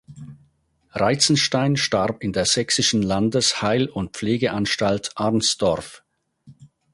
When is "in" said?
2.23-2.33